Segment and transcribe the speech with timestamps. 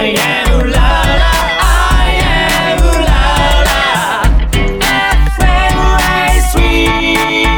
[0.00, 1.34] I am ooh.
[1.60, 3.22] I am ooh la
[3.68, 3.82] la.
[6.50, 7.48] Sweet.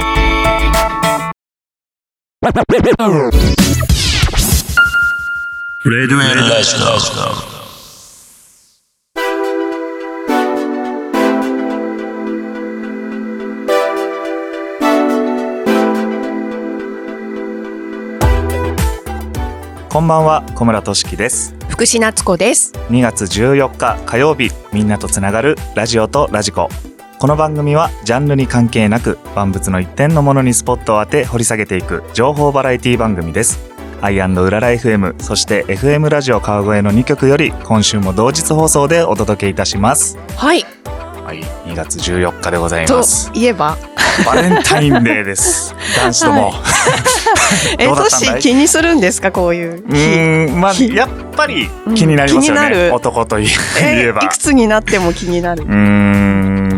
[5.85, 7.60] Red Red Red
[19.91, 21.53] こんばんは小村俊樹です。
[21.69, 22.73] 福士夏子です。
[22.91, 26.69] 2月14日火曜日みんなとつながるラジオとラジコ。
[27.19, 33.59] この番組はジャンルに関係なく万物の一点のものにスポットを当て掘り下げていく情報バラエティ番組です。
[34.01, 40.17] アイウララ FM そして FM ラジオ川越の2曲より今週も同日放送でお届けいたします。
[40.37, 40.65] はい。
[41.25, 43.31] はい2月14日でございとます。
[43.35, 43.77] いえば、
[44.27, 45.75] バレンタインデーです。
[45.97, 46.53] 男子とも、
[47.79, 48.35] え、どうだったんだい？
[48.35, 49.33] トシ気にするんですか？
[49.33, 49.83] こういう。
[49.87, 53.47] うんまあひやっぱり気になりますよね、うん男とい
[53.81, 55.63] ええばいくつになっても気になる。
[55.65, 55.67] う。
[55.67, 55.71] ー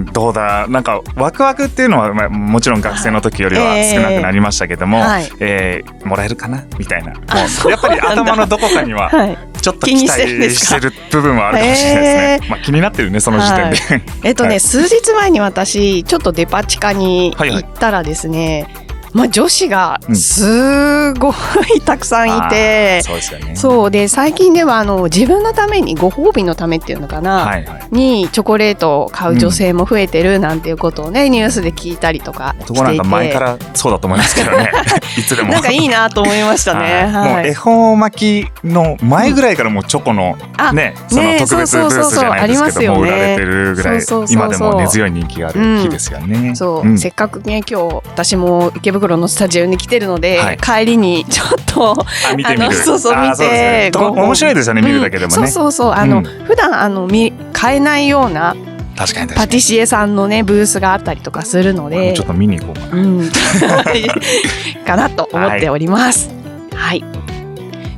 [0.02, 0.66] んどうだ？
[0.68, 5.30] なんかワクワクっていうのは、まあ、もちろん学生の時よりは少なくなりましたけども、はい。
[5.40, 6.64] えーもらえるかな？
[6.78, 7.12] みたいな。
[7.12, 7.18] も
[7.64, 7.70] うう。
[7.70, 9.38] やっぱり頭のどこかにははい。
[9.60, 10.08] ちょっと期待
[10.50, 14.60] してる部分はあるかもしれないですね、まあ、気になってるねその時点で、えっとね、はい。
[14.60, 18.66] 数日前に私ちょっとデパ地下に行ったらですね、
[19.12, 21.30] まあ女子がすご
[21.76, 23.56] いたくさんいて、そうですよね。
[23.56, 27.88] そうで最近ではあの自分のためにご褒美のためっていうのかな、はいはい。
[27.90, 32.80] にチョコレートを買う女性も増えてるなんていうことをね、ニュースで聞いたりとかしていて。
[32.80, 34.70] 男なんか前からそうだと思いますけどね。
[35.18, 35.52] いつでも。
[35.52, 37.10] なんかいいなと思いましたね。
[37.12, 37.28] はい。
[37.30, 44.48] もう絵本巻きの前ぐらいからもうチョコのあね、そのね特別ブースじゃないですけどもう売られてるぐらいそうそうそうそう。
[44.48, 46.54] 今でも根強い人気がある日ですよね。
[46.54, 46.98] そう、ん。
[46.98, 51.94] せっかくね今日私も池袋のスタジオに来てるので、はい帰りにちょっと
[52.30, 52.72] あ見てみる。
[52.72, 55.42] そうそうあ見てそうですね面白いですよね見るだけでもね。
[55.42, 58.54] うんそうそうそうあの、うん普段あの見買えないような
[58.96, 59.34] 確かに確かに。
[59.34, 63.02] パティシエさんのねブースがあったりとかするのでちょっと見に行こうかな。
[63.02, 63.30] うん、
[64.86, 66.30] かなと思っております。
[66.74, 67.04] はい。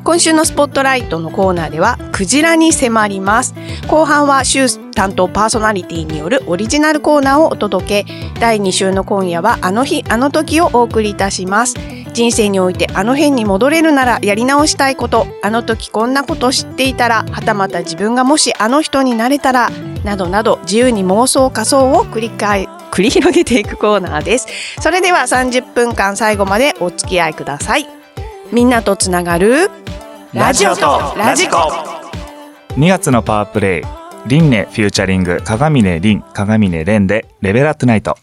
[0.04, 3.54] 今週のスポットライトのコーナーではクジラに迫ります。
[3.88, 8.31] 後半は週担当パーソナリティによるオリジナルコーナーをお届け。
[8.38, 11.76] 第2週の今夜はあの日あの時をお送りいたします。
[12.12, 15.26] 人生においてあの辺に戻れるならやり直したいこと。
[15.43, 19.70] あの時こんなこと知っていたらはたまた自分がもしあの人になれたら
[20.04, 24.48] などなど自由に妄想仮想を繰り返繰り広げていくコーナーです。
[24.82, 27.88] それでは30分間最後までお付き合いください。
[28.53, 29.70] みんなとつながる
[30.34, 31.56] ラジオとラジコ
[32.70, 38.16] 2月のパワープレイリンネフューチャリング鏡音凛鏡音蓮でレベルアップナイト。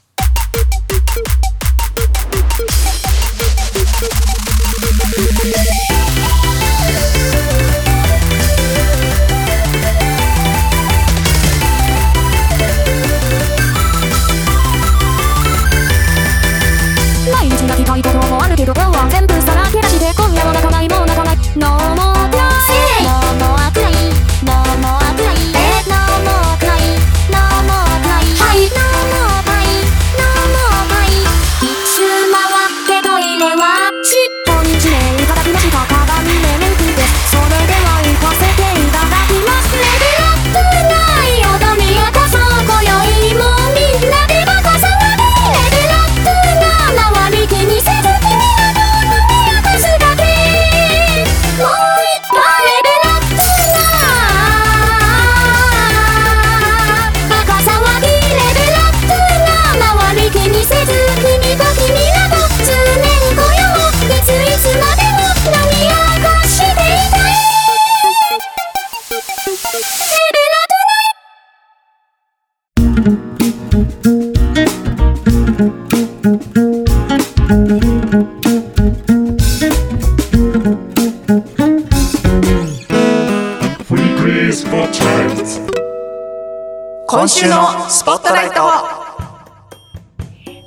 [87.42, 88.62] 週のスポットライト。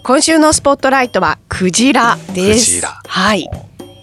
[0.03, 2.85] 今週のスポットライトはクジラです。
[2.85, 3.49] はい、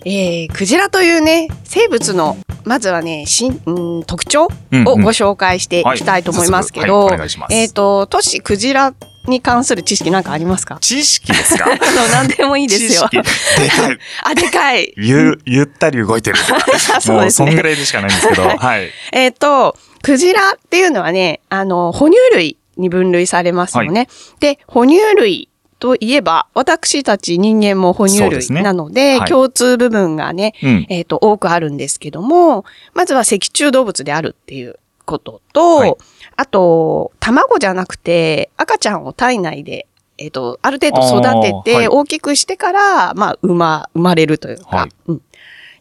[0.06, 7.10] えー、クジラというね生物のまずはねしんうん特徴をご紹介していきたいと思いますけど、
[7.50, 8.94] えっ、とトシクジラ
[9.28, 10.78] に関する知識なんかありますか？
[10.80, 11.66] 知識ですか？
[11.68, 11.76] あの
[12.08, 13.10] 何でもいいですよ。
[13.12, 13.98] でかい。
[14.24, 14.94] あでかい。
[14.96, 16.38] ゆゆったり動いてる。
[16.40, 17.52] と かそうですね。
[17.52, 18.90] そんぐらいでしかないんですけど、はい。
[19.12, 24.08] えっ、と、クジラっていうのはね、あの、哺乳類に分類されますよね。
[24.40, 25.52] で、哺乳類っ
[25.82, 30.86] といえば、私たち人間も哺乳類そうですねなので、はい共通部分がね、うん。
[30.90, 35.96] えっ、と、多くあるんですけども、まずは脊柱動物であるっていうことと、はい
[36.36, 39.88] あと、卵じゃなくて、赤ちゃんを体内で、
[40.18, 45.22] えっ、と、ある程度育てて、大きくしてから、まあ、生ま、生まれるというか、はいうん。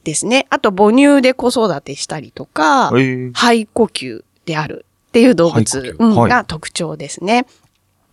[0.04, 0.46] ですね。
[0.50, 7.44] あと、母乳で子育てしたりとか、えー肺呼吸であるっていう動物、が特徴ですね。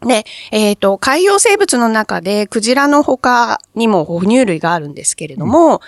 [0.01, 5.81] で、えっ、と、海洋生物の中で、クジラの他にも哺乳類があるんですけれども、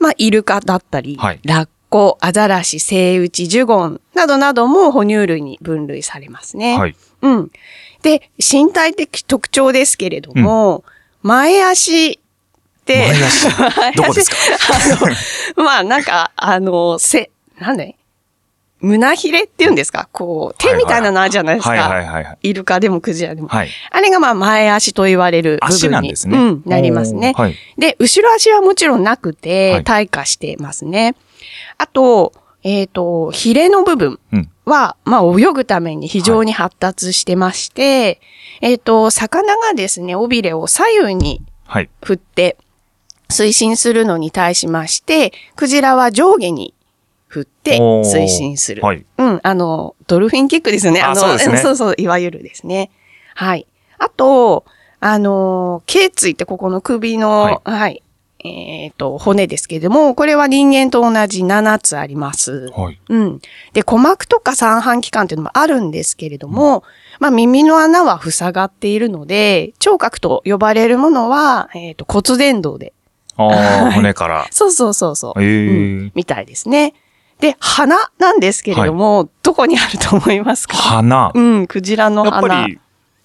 [0.00, 1.40] まあ、イルカだったり、はい。
[1.44, 6.76] ラッコ、アザラシ、セイウチ、ジュゴンなどなども哺乳類に分類されますね。
[6.76, 6.96] はい。
[7.22, 7.50] うん。
[8.02, 10.84] で、身体的特徴ですけれども、
[11.22, 13.48] 前足って、前足？
[13.78, 13.96] 前足？
[13.96, 14.36] どこですか？
[15.56, 17.95] あの、まあなんか、あの、せ、なんだい？
[18.80, 20.08] 胸ひれって言うんですか？
[20.12, 21.70] こう、手みたいなのあるじゃないですか。
[21.70, 22.38] はいはいはいはい。
[22.42, 23.48] イルカでもクジラでも。
[23.48, 23.68] はい。
[23.90, 26.38] あれがまあ前足と言われる部分に足なんですね。
[26.38, 27.32] うん、なりますね。
[27.36, 27.54] はい。
[27.78, 31.14] で、後ろ足はもちろんなくはてい、退化してますね。
[31.78, 32.32] あと、
[32.62, 34.50] えっ、と、ヒレの部分うん。
[34.64, 38.20] は、まあ、泳ぐために非常に発達してまして、
[38.60, 41.88] えっ、と、魚がですね、尾びれを左右にはい。
[42.02, 42.56] 振って
[43.28, 46.74] 推進するのに対しまして、クジラは上下に
[47.36, 48.82] 振って推進する。
[48.82, 49.04] はい。
[49.18, 51.02] うん、あの、ドルフィンキックですよね。
[51.02, 52.90] あの、そうですね そうそう、いわゆるですね。
[53.34, 53.66] はい。
[53.98, 54.64] あと、
[55.00, 58.02] あの、頸椎ってここの首の、はい。
[58.44, 62.70] えっ、と、骨ですけれども、これは人間と同じ7つあります。
[62.76, 62.98] はい。
[63.08, 63.38] うん。
[63.72, 66.84] で、鼓膜とか三半規管っていうのもあるんですけれども、
[67.18, 72.92] まあ耳の穴は塞がっているので、聴覚と呼ばれるものは、えっ、と、骨伝導で。
[73.36, 74.46] ああ、骨から。
[74.50, 75.42] そうそうそうそう。
[75.42, 75.72] ええう
[76.04, 76.94] んみたいですね。
[77.40, 80.76] で、鼻なんですけれども、どこにあると思いますか？
[80.76, 81.32] 鼻。
[81.34, 82.66] うん、クジラのやっぱ鼻。
[82.68, 82.78] り、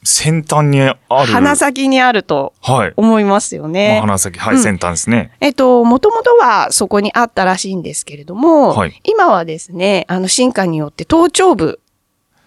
[0.04, 1.00] 先端にある。
[1.10, 2.94] 鼻先にあるとはい。
[2.98, 4.00] 思いますよまあね。
[4.02, 5.32] 鼻先、はい、うん先端ですね。
[5.40, 11.80] えっと、もともとはそこにあったらしいんですけれども、はい今はですね、あの進化によって頭頂部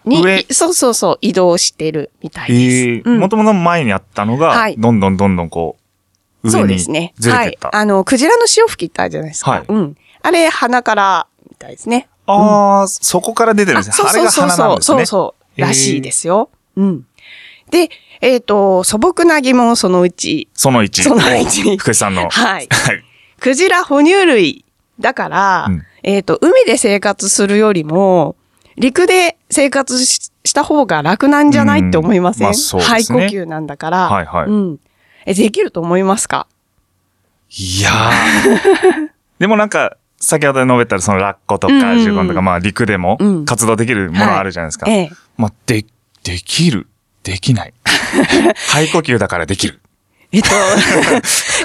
[0.03, 3.09] に上、そうそうそう、移動してるみたいです。
[3.09, 5.77] もともと前にあったのが、はいどんどんどんどんこ
[6.43, 7.13] う、そ上にうですね。
[7.17, 7.75] ずれはいてった。。
[7.75, 9.51] あの、クジラの潮吹きってあるじゃないですか。
[9.51, 9.97] はいうん。
[10.21, 11.34] あれ、鼻から、み
[11.65, 12.07] たいですね。
[12.27, 14.07] ああ、そこから出てるんですね。
[14.09, 14.65] あれがそうそうそう。
[14.65, 14.97] 鼻なんですね。
[14.97, 15.61] そうそう。
[15.61, 16.49] らしいですよ。
[16.75, 17.05] うん。
[17.71, 17.89] で、
[18.21, 20.49] えっ、と、素朴な疑問そのうち。
[20.53, 21.03] その1。
[21.03, 22.29] その1福井さんの。
[22.29, 22.67] はい。
[22.69, 23.03] はい。
[23.39, 24.65] クジラ哺乳類
[24.99, 28.35] だから、うんえっ、と、海で生活するよりも、
[28.77, 34.09] 陸で生活しした方が楽なんじゃないって思いません、うんまあそうですね肺呼吸なんだから。
[34.09, 34.79] はいはいうん。
[35.25, 36.47] え、できると思いますか？
[37.49, 39.09] いやー
[39.39, 44.89] でもなんか、先ほど述べたそのラッコとかジュゴンとか、まあ陸でもうん活動できるものあるじゃないですか。
[44.89, 45.09] ええ。
[45.37, 45.85] まあ、で、
[46.23, 46.87] できる？
[47.23, 47.73] できない。
[48.69, 49.81] 肺呼吸だからできる。
[50.31, 50.49] えっと、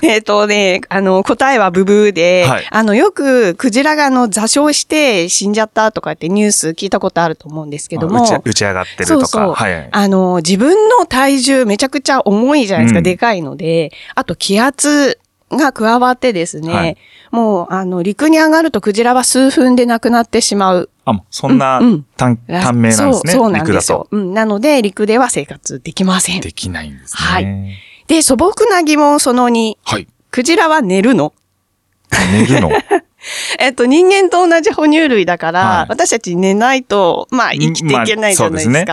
[0.07, 8.23] えっとね、あの、答えはブブーで、はいあの、よく、クジラがあの、座礁して死んじゃったとかってニュース聞いたことあると思うんですけども。
[8.23, 9.27] 打ち打ち上がってるとか。
[9.27, 9.55] そうそう。
[9.55, 9.89] はい。
[9.91, 15.19] あの、自分の体重めちゃくちゃ重いじゃないですか、うんでかいので、あと気圧
[15.51, 16.97] が加わってですね、はい
[17.31, 20.91] もう、あの、陸に上がるとクジラは数分で亡くなってしまう。
[21.05, 23.33] あ、もうそんなうんうん短、短命なんですね。
[23.33, 24.17] そう、そうなんですよと。。
[24.17, 26.41] うん、なので、陸では生活できません。
[26.41, 27.23] できないんですね。
[27.23, 27.47] はい
[28.09, 29.77] で、素朴な疑問その2。
[29.85, 30.09] はい。
[30.33, 31.33] クジラは寝るの？
[32.33, 32.73] 寝るの？
[33.61, 38.51] えっと、人間と同じ哺乳類だから、はい私たち寝ないと、まあ、生きていけないじゃないですか。
[38.51, 38.85] まあすね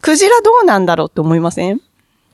[0.00, 1.82] クジラどうなんだろうって思いません？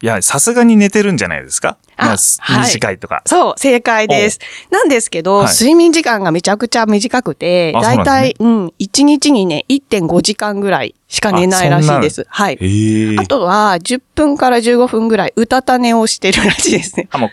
[0.00, 1.76] いや、さすがに寝てるんじゃないですか？
[1.96, 3.22] あまあはい短いとか。
[3.26, 4.38] そう、正解です。
[4.70, 12.26] なんですけど、はい睡眠時間がめちゃくちゃ短くて、あだいたい、そううん、1日にね、1.5時間ぐらいしか寝ないらしいです。
[12.28, 12.58] はい。
[12.60, 17.08] ええあとは、10分から15分ぐらい、うたた寝をしてるらしいですね。
[17.10, 17.30] あ、もう、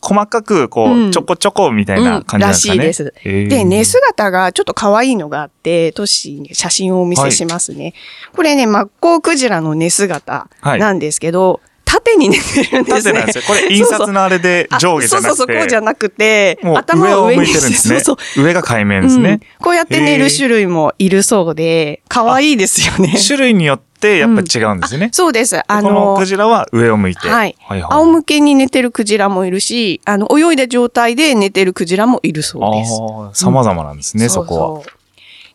[0.00, 2.78] 細かく、こう、うんちょこちょこみたいな感じなんですかね？
[2.78, 3.48] らしいです。
[3.48, 7.94] で、寝姿がちょっと可愛いのがあって、トッシーに写真をお見せしますね。
[8.34, 13.12] これね、マッコウクジラの寝姿なんですけど、縦に寝てるんですね。
[13.12, 13.44] 縦なんですよ。
[13.46, 15.28] これ、印刷のあれであ上下じゃなくて。
[15.28, 18.00] そうそうそう、こうじゃなくて、頭を上に向いてるんですね。
[18.00, 19.30] そうそう上が海面ですね。
[19.30, 23.14] うんこうやって寝る種類もいるそうで、可愛いですよね。
[23.26, 25.10] 種類によってやっぱ違うんですね。
[25.12, 25.58] そうです。
[25.58, 27.28] あこののク、ジラは上を向いて。
[27.28, 27.56] はい。
[27.60, 27.90] はいはい。
[27.90, 32.92] 仰向けに寝てるクジラもいるし、あの、泳いだ状態で寝てるクジラもいるそうです。
[33.00, 34.80] ああ、様々なんですね、そこは。
[34.80, 34.92] うそう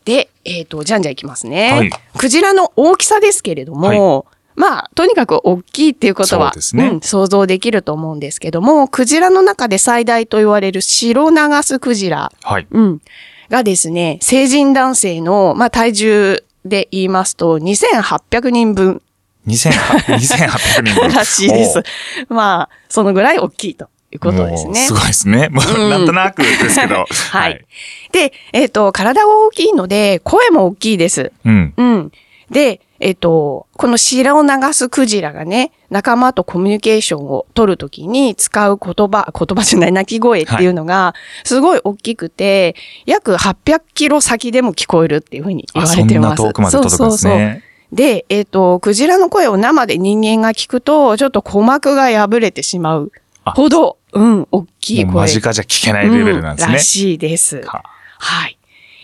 [0.05, 1.71] で、えっ、と、じゃんじゃんいきますね。
[1.71, 4.25] はいクジラの大きさですけれども、
[4.55, 12.67] まあ、とにかく大きいっていうことは、そうん想像できると思うんですけども、クジラの中で最大と言われる白長スクジラ、はい。
[12.69, 13.01] うん、
[13.49, 19.01] がですね、成人男性の、まあ、体重で言いますと、2800人分
[19.47, 21.11] 2800 2800 人分。
[21.13, 21.83] らしいです。
[22.29, 24.93] まあ、そのぐらい大きいということですねす。
[24.93, 25.49] ごいですね。
[25.51, 27.05] もううんなんとなくですけど。
[27.31, 27.65] はい。
[28.11, 31.31] で、えっ、と、体が大きいので、声も大きいです。
[31.45, 31.73] うん。
[31.75, 32.11] うん。
[32.49, 46.41] で、えっ、と、この白を流すクジラがね、仲間とコミュニケーションを取るときに使う言葉、言葉じゃない、鳴き声っていうのが、すごい大きくて、約800キロ先でも聞こえるっていうふうに言あ、わそんれてます。
[46.41, 47.63] な遠くまで届くんですそうそうそうね。
[47.91, 53.11] で、えっ、と、クジラの声を生で人間が聞くと、ちょっと鼓膜が破れてしまう
[53.43, 55.13] あほど、うん、大きい声。
[55.13, 56.79] 間近じゃ聞けないレベルなんですねうんら。
[56.79, 57.61] しいです。
[57.65, 57.83] は
[58.19, 58.57] はい。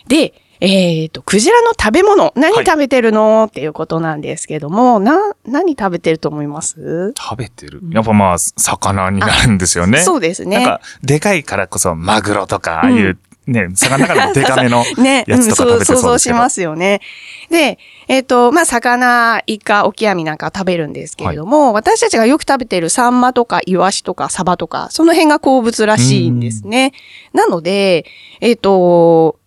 [0.08, 7.14] で、えっ、と、クジラの食べ物、何食べてるの、っていうことなんですけども、な、何食べてると思います？
[7.18, 7.82] 食べてる？
[7.92, 10.00] やっぱまあ、魚になるんですよね。
[10.00, 10.58] そうですね。
[10.58, 16.36] なんか、でかいからこそ、マグロとか、ああいう、ね、魚の中でも でかめの ね、やつとか食べて想像しそうですけど。
[16.36, 17.02] ますよね。
[17.50, 26.92] で、えっ、と、まあ、魚、イカ、オキアミなんか食べるんですけれども、私たちがよく食べてるサンマとかイワシとかサバとか、その辺が好物らしいんですね。
[27.34, 28.06] なので、
[28.42, 29.39] えっ、と、え、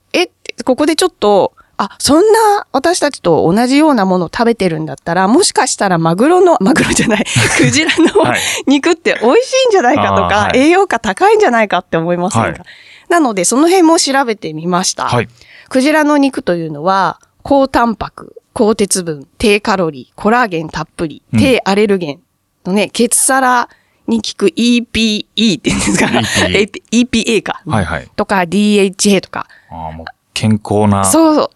[0.63, 7.25] ここでちょっと、あ、そんな私たちと同じようなものを食べてるんだったら、もしかしたらマグロの、マグロじゃない、
[7.59, 12.61] クジラのはい肉って美味しいんじゃないかとか、はい栄養価高いんじゃないかって思いませんか、はい
[13.09, 15.07] なので、その辺も調べてみました。
[15.07, 15.29] はい。
[15.69, 22.21] クジラの肉というのは、高タンパク、高鉄分、低カロリー、コラーゲンたっぷり、うん低アレルゲン
[22.65, 23.69] のね、血サラ
[24.07, 26.07] に効く EPE って言うんですか？
[26.49, 27.63] EPA EPA か。
[27.67, 28.11] はいはい。
[28.17, 29.47] とか DHA とか。
[29.71, 31.05] ああ、もう、健康な。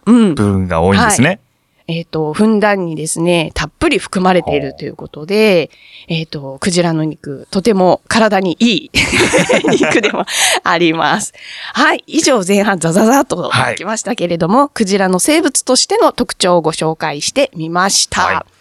[0.05, 1.41] 部分が多いんですね。
[1.89, 5.71] えっ、と、ふんだんにですね、たっぷり含まれているということで、
[6.09, 8.91] えっ、と、クジラの肉、とても体にいい
[9.71, 10.25] 肉でも
[10.65, 11.33] あります。
[11.75, 12.03] はい。
[12.09, 18.23] 以上、前半ザザザっとはいきましたけれども、クジラの生物としての特徴をご紹介してみました。
[18.23, 18.57] はい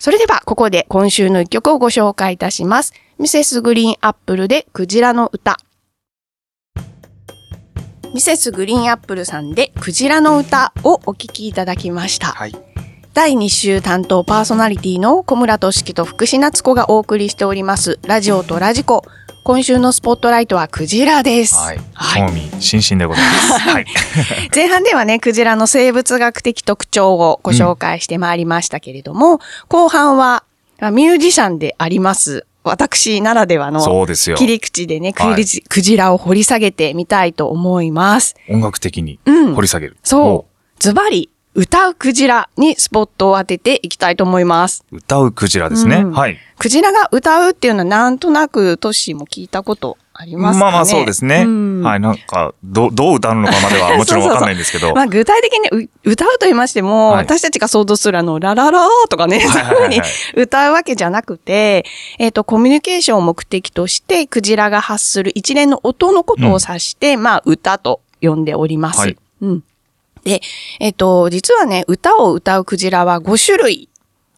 [0.00, 2.94] それでは、ここで今週の一曲をご紹介いたします。
[3.18, 5.58] ミセスグリーンアップルでクジラの歌。
[8.14, 12.28] ミセスグリーンアップルさんでクジラの歌をお聴きいただきました。
[12.28, 12.54] はい。
[13.12, 17.98] 第2週担当パーソナリティの小村俊樹と福士夏子がお送りしております。
[18.06, 19.02] ラジオとラジコ。
[19.44, 21.56] 今週のスポットライトはクジラです。
[21.56, 21.80] はい。
[21.94, 23.52] はい興味津々でございます。
[23.60, 23.86] はい。
[24.54, 30.44] 前半ではね、クジラの生物学的特徴をご紹介してまいりましたけれども、後半は
[30.80, 32.46] あミュージシャンであります。
[32.68, 33.80] 私ならではの。
[34.06, 38.36] 切り口でね、はいクジラを掘り下げてみたいと思います。
[38.48, 39.96] 音楽的にうん掘り下げる。
[40.02, 40.54] そう。
[40.78, 44.84] ズバリ、歌うクジラにスポットを当てていきたいと思います。
[44.92, 44.96] お。
[44.96, 45.96] 歌うクジラですね。
[45.96, 46.38] うんはい。
[46.58, 51.44] クジラが歌うっていうのはなんとなくトッシーも聞いたことありますかねまあまあそうですね。
[51.46, 52.00] うんはい。
[52.00, 54.92] なんか、どう、どう歌うのかまではもちろんわかんないんですけど。
[54.94, 60.00] まあ具体的にう歌うと言いましても、はい私たちが想像するあの、ラララーとかね、そういうふうに
[60.34, 61.84] 歌うわけじゃなくて、
[62.18, 69.00] えっ、と、コミュニケーションを目的として、クジラが発する一連の音のことを指して、まあ歌と呼んでおります。
[69.00, 69.62] はいうん。
[70.24, 70.40] で、
[70.80, 73.88] えっ、と、実はね、歌を歌うクジラは5種類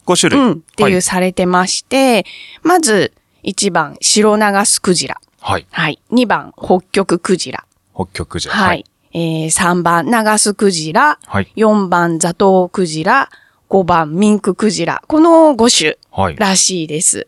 [0.07, 0.41] 5種類。
[0.41, 1.03] うん、っていうはい。
[1.03, 2.27] されてまして、
[2.63, 3.13] まず、
[3.45, 5.21] 1番、白長スクジラ。
[5.41, 5.67] はい。
[5.71, 5.99] はい。
[6.13, 7.65] 2番、北極クジラ。
[7.95, 8.55] 北極クジラ。
[8.55, 8.85] はい。。
[9.13, 11.19] えー、3番、長スクジラ。
[11.27, 11.53] はい。
[11.57, 13.31] 4番、ザトウクジラ。
[13.69, 15.03] 5番、ミンククジラ。
[15.07, 16.37] この5種はい。
[16.37, 17.27] らしいです。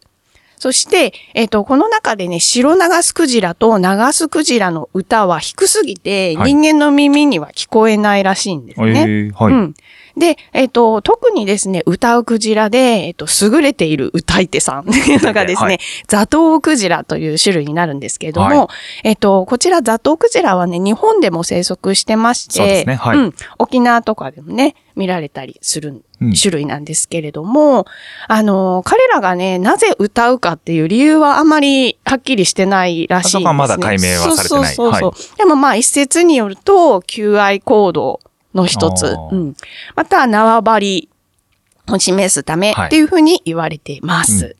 [0.62, 9.00] そして、えっ、と、この中でね、白長スクジラと長スクジラの歌は低すぎて、はい人間の耳には聞こえないらしいんですね。
[9.00, 9.52] えーはい。
[9.52, 9.75] うん。
[10.16, 15.81] で、えっ、と、特にですね、歌うクジラで、えっ、と、優れている歌い手さんっ ていうのがですね、はい。
[16.09, 18.69] ザトウクジラという種類になるんですけれども、はい。
[19.04, 23.19] えっ、と、こちらザトウクジラはね、日本でも生息してまして、そうですねはい。
[23.19, 26.35] うん、沖縄とかでもね、見られたりするうん。
[26.35, 27.87] 種類なんですけれども、
[28.28, 33.38] あの、彼らがね、なぜ歌うかっていう理由はあまりはっきりしてないらしいんですね。
[33.38, 38.21] あそこはまだ解明はされてないそうそうそうそうはでもまあ一説によると、求愛行動
[38.54, 39.56] の一つうん。
[39.94, 41.09] また、縄張り
[41.88, 44.56] を示すためはいっていうふうに言われています。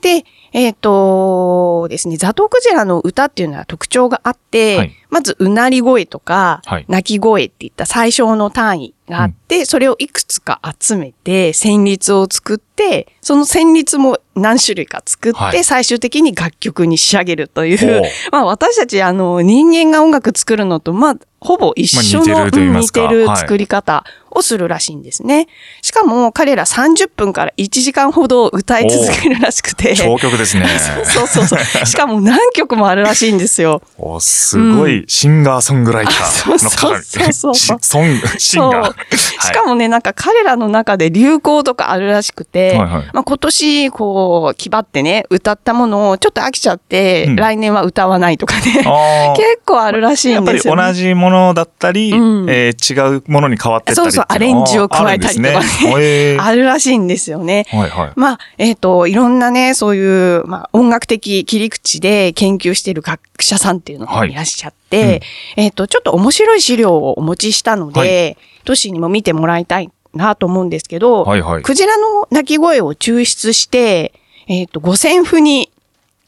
[0.00, 0.24] で、
[0.56, 4.92] えっ、とですね、ザトウクジラの歌っていうのは特徴があって、はい。
[5.10, 6.86] まず、うなり声とか、はい。
[6.88, 15.62] 鳴き声っていった最小の単位があって、それをいくつか集めて、旋律を作って、その旋律も何種類か作って、はい。
[15.62, 18.02] 最終的に楽曲に仕上げるという。
[18.32, 23.36] まあ私たち、あの、人間が音楽作るのと、まあ、ほぼ一緒の、まあ似て似てるはい。
[23.36, 24.04] 作り方
[24.36, 25.48] をするらしいんですね。
[25.82, 29.94] しかも彼ら30分から1時間ほど歌い続けるらしくて。
[29.96, 30.66] 長曲ですね。
[31.04, 31.86] そうそうそう。
[31.86, 33.82] しかも何曲もあるらしいんですよ。
[33.98, 39.16] おすごいシンガーソングライターのそうそうそうそうしソング、シンガー。
[39.16, 48.62] しかもね、なんか彼らの中で流行とかあるらしくて、はいはいまあ、今年、こう、気張ってね、歌ったものをちょっと飽きちゃって、うん来年は歌わないとかね。
[49.36, 50.82] 結構あるらしいやっぱりんですよ、ね。
[50.82, 57.66] 同じものだったり、うんえー違うものに変わってったりっていそうアレンジを加えたりとかねあね あるらしいんですよね。
[57.70, 58.12] はいはい。
[58.16, 65.22] まあ、えっ、と、いろんなね、そういう、まあ、音楽的切り口で研究している学者さんっていうのがいらっしゃって、
[65.56, 71.62] えっ、と、ちょっと面白い資料をお持ちしたので、は都市にも見てもらいたいなと思うんですけど、はいはい。
[71.62, 74.12] クジラの鳴き声を抽出して、
[74.48, 75.70] えっ、と、五線譜に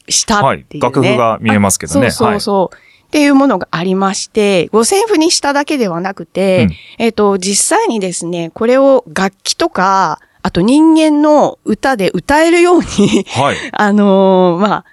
[0.09, 0.87] したはいっていう、ね。
[0.87, 2.88] 楽譜が見えますけどねあそうそうそう。
[3.09, 13.57] っていうものがありまして、五線譜にしただけではなくて、うんえっ、と、実際にですね、これを楽器とか、あと人間の歌で歌えるように、はい。
[13.73, 14.85] あのーまあ、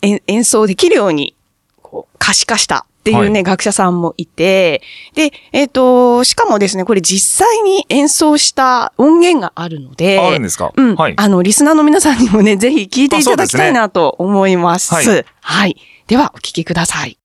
[0.00, 1.34] 演演奏できるように、
[1.82, 4.82] こう、可視化したっていうね、は学者さんもいて、
[5.14, 10.72] で、えっ、と、しかもですね、これ実際に演奏した音源があるので、あるんですか？
[10.76, 10.94] うん。
[10.96, 11.14] はい。
[11.16, 14.94] あの、リスナーの皆さんにもね、 ぜひ聞いていただきたいあなと思います。
[15.02, 15.76] すねはい。
[16.06, 17.18] では、お聞きください。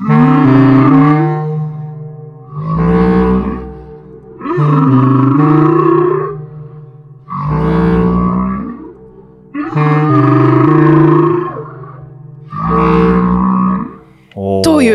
[0.00, 5.23] おー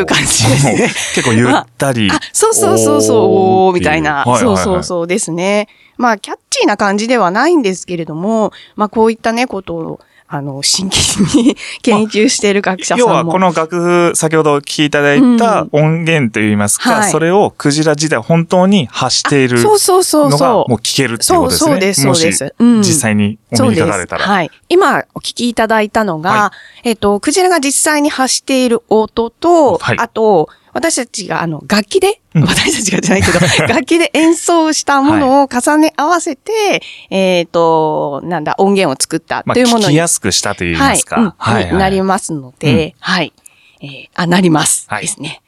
[0.10, 2.10] 感じですね 結構ゆったり。
[2.12, 4.18] あ、そうそうそうそう、おーみたいな。
[4.18, 5.68] はいはいはいそうそうそうですね。
[5.98, 10.00] まあ、キャッチーな感じではないんですけれども、まあ、こういったね、ことを、
[10.32, 13.10] あの、真剣に研究している学者さんも。
[13.10, 20.54] 要はこの楽譜、先ほどお聞きいただいた音源といいますか、はいそれをクジラ自体本当に発しているそうそうそうのが。
[20.54, 21.70] もう聞けるっていうことですね。
[21.70, 24.26] そうそうですそうですうん実際にお目にかかれたら。
[24.26, 24.52] はい。
[24.70, 41.36] 今お聞きいただいたのが、はえっと、クジラが実際に発している音と、はいあと、私たちがあの、楽器で、うん私たちがじゃないけど、 楽器で演奏したものを重ね合わせて、えっと、なんだ、音源を作ったまあ、というものに、聞きやすくしたと言いますか。
[41.38, 43.34] はい、なりますので、はい。
[43.82, 44.86] えーあ、なります。
[44.90, 45.42] はいですね。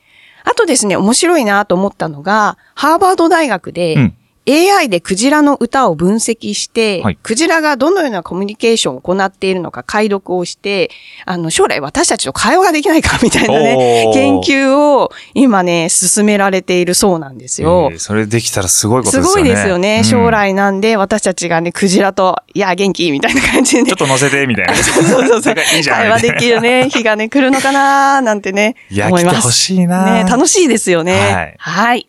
[0.44, 4.14] あとですね、面白いなと思ったのが、ハーバード大学で、うん
[4.52, 10.90] AI でクジラの歌を分析して、はいクジラがどのようなコミュニケーションを行っているのか解読をして、
[11.26, 17.90] あの、将来私たちと会話ができないかみたいなね、研究を今ね、進められているそうなんですよ。
[17.92, 19.42] えーそれできたらすごいことすですよね。
[19.42, 19.98] ごいですよね。
[20.00, 23.98] うん将来なんで、私たちがね、クジラと、いや、元気みたいな感じでねちょっ。
[23.98, 24.76] と乗せて、みたいな。
[24.76, 25.42] そうそうそう。
[25.42, 25.84] それがいい。
[25.84, 29.38] 会話できるね、 日がね、来るのかななんてね、いや、思います。
[29.38, 31.14] 来てほしいなね、楽しいですよね。
[31.14, 32.08] はいはい。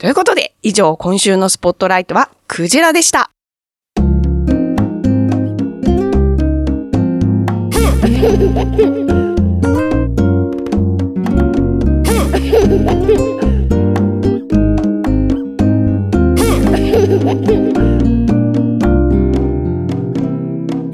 [0.00, 3.30] ということで、以上、今週のスポットライトは、クジラでした。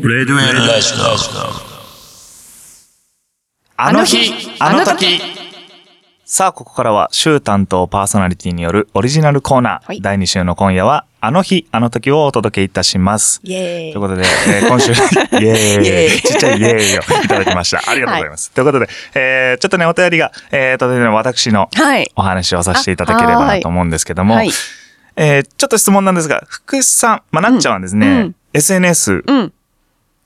[0.02, 0.94] レデュエルラジ
[3.76, 5.45] あの日、あの時。
[6.28, 9.86] さあ、ここからは週担当パーソナリティによるオリジナルコーナー。
[9.86, 13.40] はい第2週の今夜は、あの日、あの時をお届けいたします。
[13.44, 14.00] イェーイという。
[14.00, 14.90] ことで、えー今週、
[15.40, 17.80] イエーイちっちゃいイエーイをいただきました。
[17.88, 18.50] ありがとうございます。
[18.50, 22.10] ということで、えーちょっとね、お便りが、えーと、私のはい。
[22.16, 24.50] お話をさせていただければなと思うんですけども、はい。
[25.14, 29.52] えーちょっと質問なんですが、福士さん、まあ、なっちゃんはですね、うんうん SNS うん。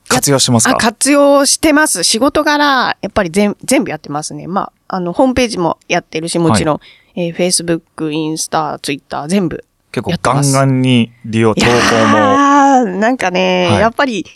[0.09, 0.71] 活用してますか？
[0.73, 2.05] あ、活用してます。
[2.05, 4.47] 仕事柄、やっぱり全全部やってますね。
[4.47, 6.81] まあ、あの、ホームページもやってるし、もちろん、
[7.15, 9.65] えー Facebook、インスタ、Twitter、全部。
[9.93, 11.73] 結構ガンガンに利用、投稿も。
[12.19, 14.27] あーなんかね、はいやっぱり、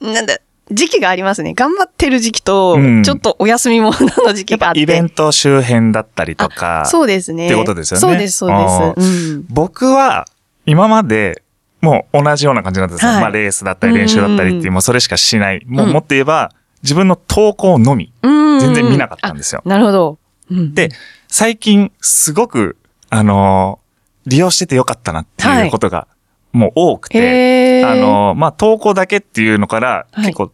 [0.00, 0.38] なんだ、
[0.70, 1.54] 時期がありますね。
[1.54, 4.80] 頑張ってる時期と、うんちょっとお休みものの時期があって。
[4.80, 6.84] イベント周辺だったりとか。
[6.86, 7.46] そうですね。
[7.46, 9.10] ってことですよねそうです、そうあです。
[9.34, 9.46] うん。
[9.48, 10.26] 僕は、
[10.64, 11.42] 今まで、
[11.80, 13.12] もう同じような感じなんですよ。
[13.12, 15.62] はいまあレースだったり練習だったりっていう、うんもうそれしかしない。
[15.66, 16.50] もううんもっと言えば、
[16.82, 18.60] 自分の投稿のみ、うん。
[18.60, 19.62] 全然見なかったんですよ。
[19.64, 20.18] なるほど。
[20.50, 20.74] うん。
[20.74, 20.90] で、
[21.28, 22.76] 最近、すごく、
[23.10, 23.86] あのー
[24.28, 26.08] 利用しててよかったなっていうことが、
[26.52, 27.88] もう多くて、へー。
[27.88, 30.24] あのーまあ、投稿だけっていうのから、はい。
[30.26, 30.50] 結構、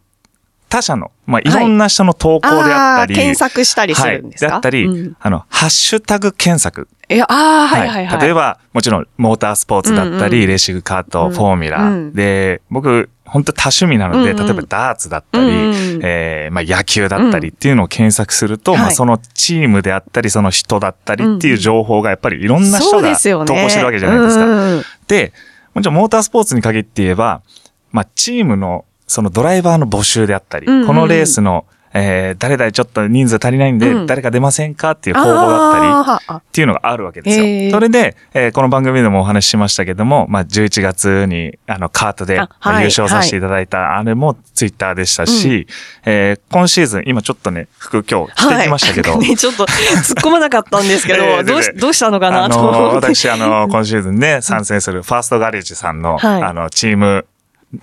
[0.69, 1.51] 他社の、まあ、い。
[1.51, 5.17] ろんな人の投稿であったり、あー検索したりするんですか、はい、であったり、うん。
[5.19, 6.87] あの、ハッシュタグ検索。
[7.09, 8.21] いや、ああ、はいはいはい。
[8.21, 10.49] 例えば、もちろん、モータースポーツだったり、うんうん。
[10.49, 11.31] レーシングカート、うん。
[11.31, 12.13] フォーミュラ、うん。
[12.13, 14.45] で、僕、本当多趣味なので、うんうん。
[14.45, 16.01] 例えばダーツだったり、うんうんうん。
[16.03, 18.95] えーまあ、野球だったりっていうのを検索すると、まあ、うんはい。
[18.95, 23.01] そのチームであったり、その人だったりっていう情報がやっぱりいろんな人が。
[23.01, 24.45] 投稿してるわけじゃないですか。
[24.45, 25.33] うんで、
[25.73, 27.41] もちろんモータースポーツに限って言えば、
[27.91, 30.87] まあ、チームのそのドライバーの募集であったり、うんうん。
[30.87, 34.05] このレースの、えー誰々ちょっと人数足りないんで、うん。
[34.07, 37.45] 誰か出ませんかっていう応募だったり、っていうのがあるわけですよ。
[37.45, 37.71] へー。
[37.71, 42.39] それで、えーこの番組でもお話ししましたけども、まあ、11月に、あの、カートで、優
[42.85, 45.67] 勝させていただいた、あれもツイッターでしたし、
[46.05, 53.07] えー今シーズン、今ちょっとね、服今日着てきましたけど、はい、ね、ちょっと突っ込まなかったんですけど、 ええどうしどうしたのかあなとの、思って。
[53.07, 56.43] 私、あの、今シーズンね、参戦するファーストガレージさんの、はい。
[56.43, 57.25] あの、チーム、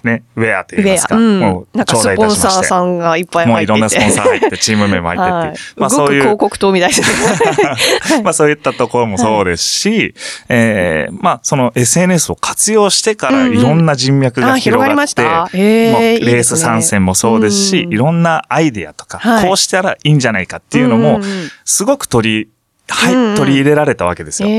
[0.04, 1.40] ね、ウェアと言いますか、うん。
[1.40, 2.30] もう、なんかスポン。
[2.36, 3.72] サーさんがいっぱいもうい入っていて。
[3.72, 5.42] ろんなスポンサー入って、チーム名も入ってっていう。
[5.42, 6.20] はい、まあそういう。
[6.22, 8.22] 広、告塔みたいですね。
[8.22, 10.14] まあそういったところもそうですし、
[10.48, 13.58] えーまあその SNS を活用してからうんうん。
[13.58, 16.32] いろんな人脈があ広がりまし広がって、ういいですね。
[16.32, 17.92] レース参戦もそうですし、うん。
[17.92, 19.44] いろんなアイデアとか、はい。
[19.44, 21.24] こうしたらいいんじゃないかっていうのもんん、ん。
[21.64, 22.48] すごく取り、
[22.88, 23.36] はい、うんうん。
[23.36, 24.48] 取り入れられたわけですよ。
[24.48, 24.52] え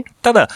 [0.00, 0.04] ー。
[0.22, 0.48] ただ、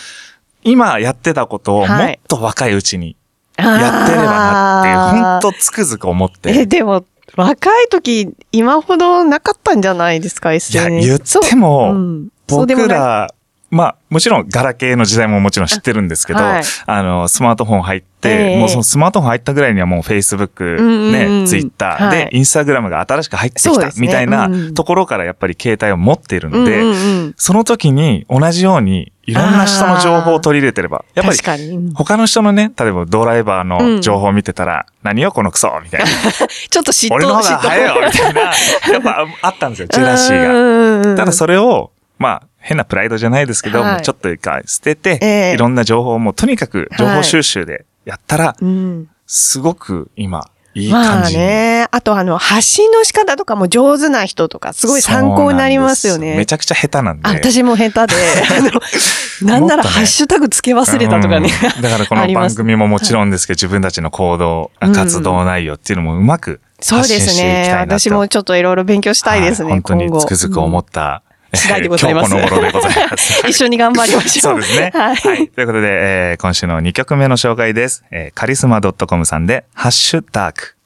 [0.64, 2.14] 今やってたことをもはい。
[2.14, 3.16] っと若いうちに
[3.62, 6.66] やってればなって本当つくづく思っえ、て。
[6.66, 7.04] でも、
[7.36, 11.06] 若い時、今ほどなかったんじゃないですか、いや、SNS。
[11.06, 13.28] 言っても、うん僕ら、
[13.70, 16.62] まあ、もちろん、ガラケーの時代ももちろん知ってるんですけど、はい。
[16.86, 18.58] あの、スマートフォン入って、ええ。
[18.58, 21.42] もうそのスマートフォン入ったぐらいにはもう Facebook、うんうんうん。
[21.42, 22.18] ね、Twitter はい。
[22.18, 26.94] で、インスタグラムが新しく入ってきたみたいなうんうんところからやっぱり携帯を持っているので、うんうんう
[27.28, 27.34] ん。
[27.36, 36.06] その時に同じようにいろんな人の情報を取り入れてれば、やっぱり他の人のね、例えばドライバーの情報を見てたら、何よこのクソみたいな。
[36.48, 38.50] ちょっと嫉妬俺の方が早いよみたいな、や
[38.98, 41.10] っぱあったんですよ、ジェラシーが。
[41.10, 49.08] がただそれを、まあ、変なプライドじゃないですけど、はいもうちょっと一回捨てて、ええいろんな情報をもうとにかく情報収集でやったら、うん。
[49.26, 51.40] すごく今、いいまあ感じに。
[51.40, 51.86] ね。
[51.90, 56.52] あとあの、発信の仕方とかも上手な人とか、すごい参考になりますよねめち。
[56.52, 57.26] ゃくちゃ下手なんで。
[57.26, 58.22] あ、私も下手で、
[58.58, 61.50] あの、なんならハッシュタグつけ忘れたとかね。
[61.76, 67.74] うんだからこの番組ももちろんですけど、自分たちの行動、うん活動内容っていうのもうまくそうですね。
[67.78, 69.70] 私もちょっといろいろ勉強したいですね。
[69.70, 71.22] は本当につくづく思った、
[71.58, 73.46] 次第でございます今日この頃でございます。
[73.48, 74.54] 一緒に頑張りましょう。
[74.54, 74.90] そうですね。
[74.94, 75.48] ははいい。
[75.48, 78.04] ということで、えー今週の2曲目の紹介です。
[78.10, 80.58] えーカリスマ .com さんで、ハッシュタグ。
[80.58, 80.77] Once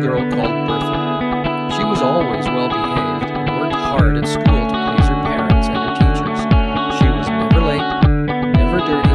[0.00, 1.76] girl called Bertha.
[1.76, 5.76] She was always well behaved and worked hard at school to please her parents and
[5.76, 6.40] her teachers.
[6.96, 7.84] She was never late,
[8.56, 9.14] never dirty,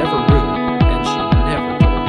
[0.00, 0.56] never rude,
[0.92, 2.00] and she never told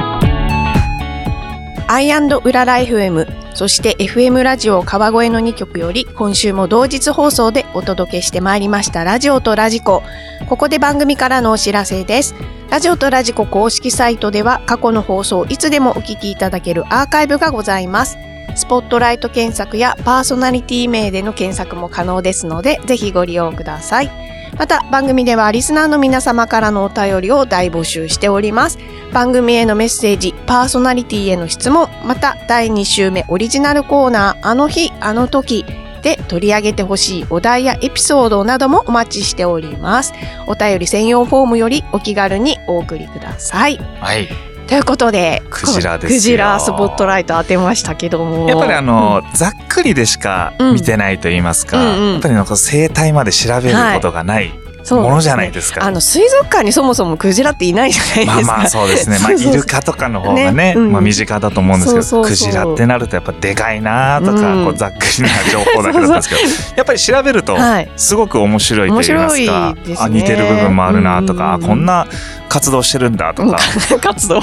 [1.88, 10.02] アイウララ FM、そして FM ラジオ川越の2曲より今週も同日放送でお届けしてまいりましたラジオとラジコ。
[10.48, 12.34] ここで番組からのお知らせです。
[12.70, 18.18] ラジオとラジコ公式サイトでは過去の放送いつでもお聞きいただけるアーカイブがございます。
[18.56, 24.10] スポットライト検索やパーソナリティ名での検索も可能ですので、ぜひご利用ください。
[24.58, 28.78] また番組ではリスナーの皆様からのお便りを大募集しております。
[29.12, 35.64] 番組へのメッセージ、パーソナリティへの質問、また第2週目オリジナルコーナー、あの日、あの時
[36.06, 40.12] で取り上げてほしいお題やエピソードなどもお待ちしております。
[40.46, 43.76] お便り専用フォームよりお気軽にお送りください。
[43.76, 44.28] はい。
[44.68, 48.48] ということで、クジラですよクジラスポットライト当てましたけども。
[48.48, 55.84] やっぱりあの、ざっくりでしか見てないと言いますか、うんうんやっぱりなんか生態まで調べることがないそうものじゃないですか。
[55.84, 58.34] あの水族館にそもそもクジラっていないじゃないですか。
[58.34, 59.18] まあまあそうですね。
[59.18, 60.74] まあイルカとかの方がね、ね。
[60.76, 60.92] うん。
[60.92, 64.64] まあ身近だと思うんですけど、クジラってなるとやっぱでかいなとか、うん。
[64.64, 67.90] こうざっくりな情報だけだったんですけど、やっぱり調べるとはい。
[67.96, 69.96] すごく面白いと言います面か、すね。
[69.98, 71.64] あ似てる部分もあるなとか、うん。
[71.64, 72.06] あこんな
[72.48, 73.58] 活動してるんだとか、
[74.00, 74.40] 活動？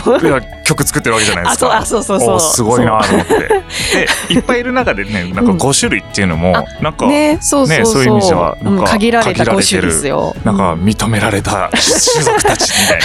[0.63, 1.77] 曲作ってるわけじゃないですか。
[1.77, 3.33] あそうあそうそうすごいなと思って。
[4.29, 7.85] でいっぱいいる中でね、なんか5種類っていうのも、あなんか、ね、そうそうそう。
[7.85, 10.35] ねそういう意味じゃな限られた5限られてる種ですよ。
[10.43, 12.99] なんか認められた種族たちみたい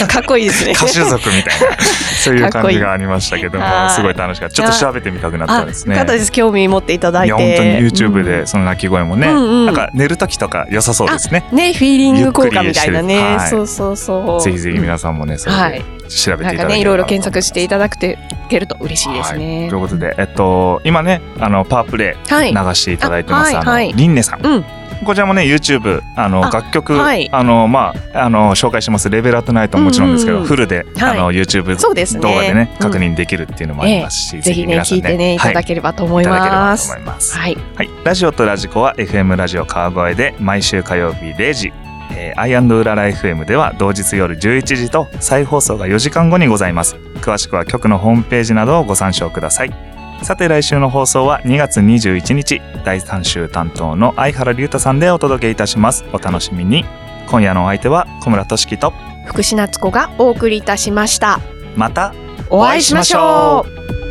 [0.00, 0.06] な。
[0.12, 0.72] かっこいいですね。
[0.72, 1.76] 歌手族みたいな、
[2.22, 4.54] そういう感じがありましたけども、はいすごい楽しかった。
[4.54, 6.04] ちょっと調べてみたくなったですね。
[6.32, 7.32] 興味持っていただいて。
[7.32, 11.44] 本当に YouTube うんでその鳴き声もね、うんうんなんか寝る時とか良さそうですね。
[11.52, 13.14] ね、フィーリング効果みたいなね。
[13.14, 13.96] ゆっくりしてるはいそうそう
[14.26, 14.40] そう。
[14.40, 19.78] ぜひぜひ皆さんもね、それはいで調べていただければなんかね、いろいろ検索していただくてけると嬉しいですはいねとい。
[19.78, 22.52] うことで、えっと、今ね、あの、パワープレイはい。
[22.52, 23.56] 流していただいてます。
[23.56, 24.46] あの、あはいはいリンネさん。
[24.46, 24.64] うん。
[25.04, 31.88] こちらもね YouTube あのあ楽曲、はいあのまああの紹介しますレベルアットナイトももちろんですけど、うんうんフルで、はいあの YouTube 動
[32.34, 36.04] 画でねうん確認できるっていうのもありますし、ぜひね皆さん聞いてねいただはいければと。
[36.04, 36.92] 思います。
[37.36, 37.56] はい。
[37.74, 41.72] はい、ラジオとラジコは FM ラジオ川越で毎週火曜日0時、
[42.16, 46.96] えー、アイウララ FM では同日夜11時と再放送が4時間後にございます。
[47.20, 49.92] 詳しくは局のホームページなどをご参照ください。
[50.22, 56.04] さて来週の放送は2月21日第3週担当の相原龍太さんでお届けいたします。
[56.12, 56.84] お楽しみに。
[57.28, 58.92] 今夜のお相手は小村俊樹と
[59.26, 61.40] 福士夏子がお送りいたしました。
[61.76, 62.14] また
[62.50, 63.64] お会いしましょ
[63.98, 64.01] う。